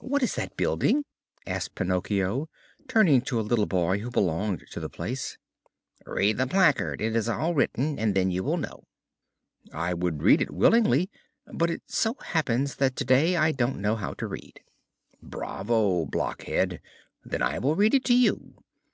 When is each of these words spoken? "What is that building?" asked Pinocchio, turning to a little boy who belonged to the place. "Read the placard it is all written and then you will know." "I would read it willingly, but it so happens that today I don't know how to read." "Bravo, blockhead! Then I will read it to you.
"What 0.00 0.22
is 0.22 0.34
that 0.34 0.54
building?" 0.58 1.06
asked 1.46 1.74
Pinocchio, 1.74 2.50
turning 2.88 3.22
to 3.22 3.40
a 3.40 3.40
little 3.40 3.64
boy 3.64 4.00
who 4.00 4.10
belonged 4.10 4.66
to 4.72 4.80
the 4.80 4.90
place. 4.90 5.38
"Read 6.04 6.36
the 6.36 6.46
placard 6.46 7.00
it 7.00 7.16
is 7.16 7.26
all 7.26 7.54
written 7.54 7.98
and 7.98 8.14
then 8.14 8.30
you 8.30 8.44
will 8.44 8.58
know." 8.58 8.84
"I 9.72 9.94
would 9.94 10.22
read 10.22 10.42
it 10.42 10.50
willingly, 10.52 11.08
but 11.50 11.70
it 11.70 11.80
so 11.86 12.16
happens 12.22 12.74
that 12.74 12.96
today 12.96 13.34
I 13.34 13.52
don't 13.52 13.80
know 13.80 13.96
how 13.96 14.12
to 14.18 14.26
read." 14.26 14.60
"Bravo, 15.22 16.04
blockhead! 16.04 16.82
Then 17.24 17.40
I 17.40 17.60
will 17.60 17.76
read 17.76 17.94
it 17.94 18.04
to 18.04 18.14
you. 18.14 18.56